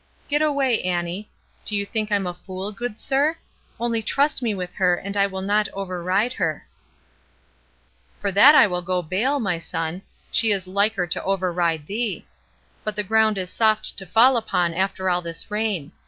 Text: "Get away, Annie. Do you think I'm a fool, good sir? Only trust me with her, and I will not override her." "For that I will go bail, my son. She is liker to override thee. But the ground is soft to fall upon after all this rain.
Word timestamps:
"Get 0.27 0.41
away, 0.41 0.81
Annie. 0.81 1.29
Do 1.63 1.75
you 1.75 1.85
think 1.85 2.11
I'm 2.11 2.25
a 2.25 2.33
fool, 2.33 2.71
good 2.71 2.99
sir? 2.99 3.37
Only 3.79 4.01
trust 4.01 4.41
me 4.41 4.55
with 4.55 4.73
her, 4.73 4.95
and 4.95 5.15
I 5.15 5.27
will 5.27 5.43
not 5.43 5.69
override 5.73 6.33
her." 6.33 6.67
"For 8.19 8.31
that 8.31 8.55
I 8.55 8.65
will 8.65 8.81
go 8.81 9.03
bail, 9.03 9.39
my 9.39 9.59
son. 9.59 10.01
She 10.31 10.49
is 10.51 10.65
liker 10.65 11.05
to 11.05 11.23
override 11.23 11.85
thee. 11.85 12.25
But 12.83 12.95
the 12.95 13.03
ground 13.03 13.37
is 13.37 13.51
soft 13.51 13.95
to 13.97 14.07
fall 14.07 14.37
upon 14.37 14.73
after 14.73 15.07
all 15.07 15.21
this 15.21 15.51
rain. 15.51 15.91